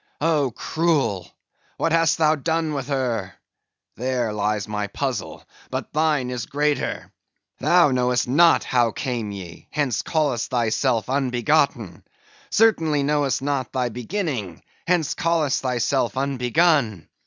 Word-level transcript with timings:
Oh, 0.19 0.49
cruel! 0.55 1.29
what 1.77 1.91
hast 1.91 2.17
thou 2.17 2.33
done 2.33 2.73
with 2.73 2.87
her? 2.87 3.35
There 3.97 4.33
lies 4.33 4.67
my 4.67 4.87
puzzle; 4.87 5.43
but 5.69 5.93
thine 5.93 6.31
is 6.31 6.47
greater. 6.47 7.11
Thou 7.59 7.91
knowest 7.91 8.27
not 8.27 8.63
how 8.63 8.93
came 8.93 9.29
ye, 9.31 9.67
hence 9.69 10.01
callest 10.01 10.49
thyself 10.49 11.07
unbegotten; 11.07 12.01
certainly 12.49 13.03
knowest 13.03 13.43
not 13.43 13.73
thy 13.73 13.89
beginning, 13.89 14.63
hence 14.87 15.13
callest 15.13 15.61
thyself 15.61 16.15
unbegun. 16.17 17.07